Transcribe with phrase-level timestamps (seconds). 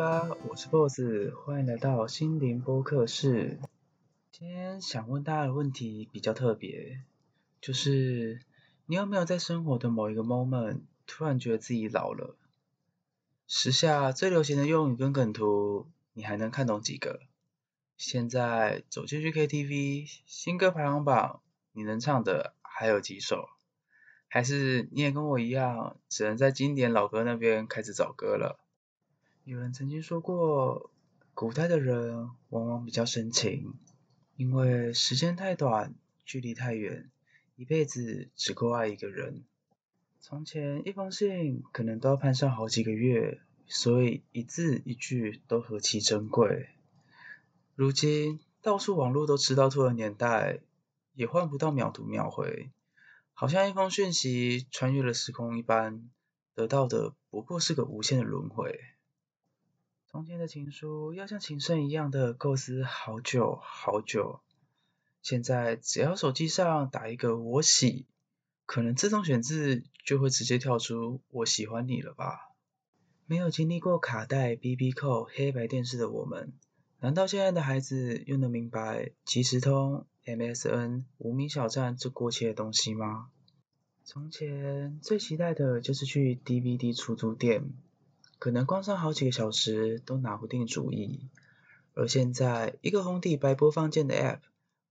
[0.00, 3.60] 啦，我是 BOSS，欢迎来到心灵播客室。
[4.32, 7.02] 今天想问大家的问题比较特别，
[7.60, 8.40] 就是
[8.86, 12.34] 你有没有在生活的某一个 moment 突然觉得自己老了？
[13.46, 17.20] 时下最流行的用语跟梗图，你还能看懂几个？
[17.98, 21.42] 现在走进去 KTV，新歌排行榜
[21.74, 23.50] 你能唱的还有几首？
[24.28, 28.59] 还是你也跟我一样，只能在经典老歌那边开始找歌了？
[29.50, 30.92] 有人曾经说过，
[31.34, 33.74] 古代的人往往比较深情，
[34.36, 35.92] 因为时间太短，
[36.24, 37.10] 距离太远，
[37.56, 39.42] 一辈子只够爱一个人。
[40.20, 46.68] 从前一封信可能都要盼上好几个月，所以一字一句都何其珍贵。
[47.74, 50.60] 如今到处网络都吃到吐的年代，
[51.14, 52.70] 也换不到秒读秒回，
[53.34, 56.08] 好像一封讯息穿越了时空一般，
[56.54, 58.78] 得到的不过是个无限的轮回。
[60.12, 64.40] 从前的情书要像情圣一样的构思好久好久，
[65.22, 68.06] 现在只要手机上打一个我喜，
[68.66, 72.50] 可能自动选字就会直接跳出我喜欢你了吧？
[73.26, 76.54] 没有经历过卡带、BB 扣、黑白电视的我们，
[76.98, 83.28] 难道现在的孩子又能明白即时通、MSN、无名小站这过期的东西吗？
[84.02, 87.72] 从前最期待的就是去 DVD 出租店。
[88.40, 91.28] 可能逛上好几个小时都拿不定主意，
[91.92, 94.38] 而现在一个红底白播放键的 App，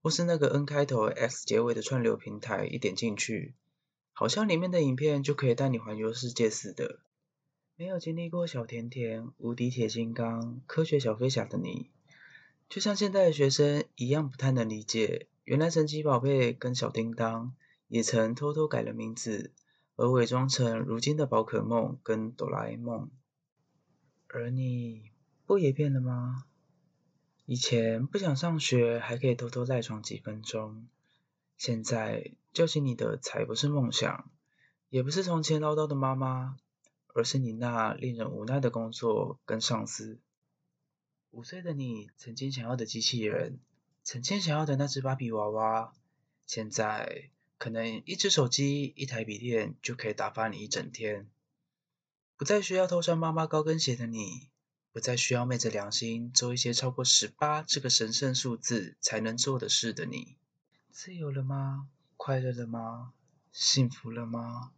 [0.00, 3.54] 或是那个 N 开头 X 结尾的串流平台，一点进去，
[4.12, 7.00] 好像里面的影片就可以带你环游世界似的。
[7.74, 11.90] 没有经历过小甜甜、无敌铁金刚、科学小飞侠的你，
[12.68, 17.52] 就像现在的学生一样，不太能理解，原来神奇宝贝跟小叮当
[17.88, 19.50] 也曾偷偷改了名字，
[19.96, 23.10] 而伪装成如今的宝可梦跟哆啦 A 梦。
[24.32, 25.10] 而你
[25.44, 26.44] 不也变了吗？
[27.46, 30.86] 以前不想上学，还可以偷偷赖床几分钟。
[31.56, 34.30] 现在叫醒你的才不是梦想，
[34.88, 36.56] 也不是从前唠叨的妈妈，
[37.08, 40.20] 而是你那令人无奈的工作跟上司。
[41.32, 43.58] 五岁的你曾经想要的机器人，
[44.04, 45.92] 曾经想要的那只芭比娃娃，
[46.46, 51.28] 现在可能一只手机、一台笔电就可以打发你一整天。
[52.40, 54.48] 不再需要偷穿妈妈高跟鞋的你，
[54.92, 60.38] 不再需要昧着良心做一些超过十八这个神圣数字才能做的事的你，
[60.90, 61.90] 自由了吗？
[62.16, 63.12] 快乐了吗？
[63.52, 64.72] 幸福了吗？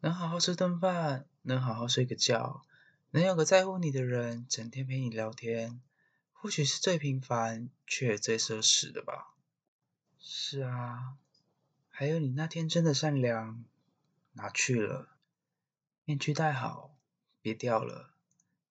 [0.00, 2.64] 能好好吃顿饭，能好好睡个觉，
[3.12, 5.80] 能有个在乎你的人整天陪你聊天，
[6.32, 9.28] 或许是最平凡却也最奢侈的吧。
[10.18, 11.14] 是啊，
[11.90, 13.64] 还有你那天真的善良，
[14.32, 15.11] 哪去了？
[16.04, 16.96] 面具戴好，
[17.40, 18.10] 别掉了。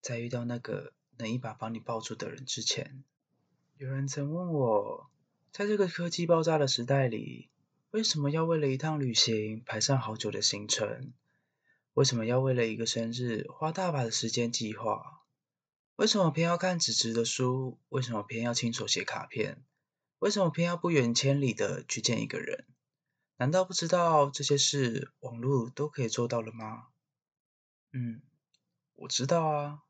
[0.02, 3.06] 在遇到那个能一把把你抱住的人之前，
[3.78, 5.09] 有人曾问我，
[5.52, 7.50] 在这个科技爆炸的时代里，
[7.92, 11.14] 为什么要为了一趟旅行排上好久的行程？
[11.94, 15.22] 为什么要为了一个生日花大把的时间计划？
[15.96, 17.80] 为什么偏要看纸质的书？
[17.88, 19.63] 为什么偏要亲手写卡片？
[20.19, 22.66] 为什么偏要不远千里的去见一个人？
[23.38, 26.88] 难道不知道这些事网络都可以做到了吗？
[27.94, 28.22] 嗯，
[28.96, 29.84] 我知道啊，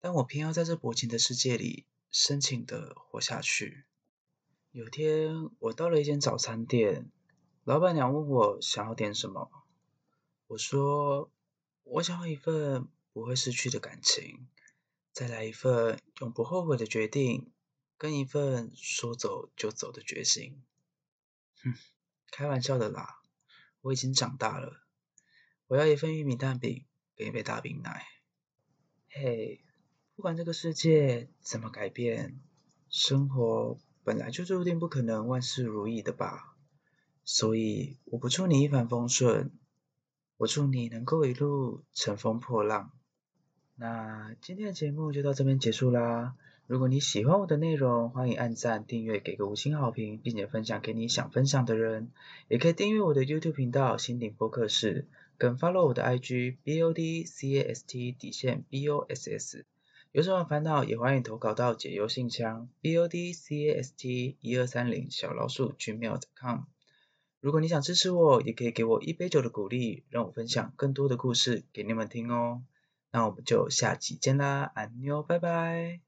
[0.00, 3.84] 但我偏要在这薄情的世界里深情的活下去。
[4.70, 7.10] 有天，我到了一间早餐店，
[7.64, 9.50] 老板娘问我想要点什么，
[10.46, 11.28] 我说
[11.82, 14.46] 我想要一份不会失去的感情，
[15.12, 17.50] 再来一份永不后悔的决定，
[17.98, 20.62] 跟一份说走就走的决心。
[21.64, 21.74] 哼，
[22.30, 23.20] 开玩笑的啦，
[23.80, 24.84] 我已经长大了，
[25.66, 26.86] 我要一份玉米蛋饼。
[27.16, 28.02] 给一杯大冰奶。
[29.08, 29.60] 嘿，
[30.16, 32.40] 不管这个世界怎么改变，
[32.88, 36.56] 生活本来就注定不可能万事如意的吧。
[37.24, 39.50] 所以我不祝你一帆风顺，
[40.36, 42.90] 我祝你能够一路乘风破浪。
[43.76, 46.34] 那今天的节目就到这边结束啦。
[46.66, 52.10] 如果你喜欢我的内容，欢迎按赞、订阅、给个五星好评，并且分享给你想分享的人。
[52.48, 55.06] 也可以订阅我的 YouTube 频道“心灵播客室”。
[55.36, 59.66] 跟 follow 我的 IG B O D C A S T 底线 B O S S，
[60.12, 66.60] 有什么烦恼也欢迎投稿到解忧信箱 B O D C A S T 一二三零小老鼠 gmail.com。
[67.40, 72.62] 如果你想支持我，也可以给我一杯酒的鼓励，让我分享更多的故事给你们听哦。
[73.10, 76.04] 那我们就下期见啦，安妞，拜拜。